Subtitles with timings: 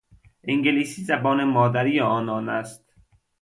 [0.43, 2.93] انگلیسی زبان مادری آنان است.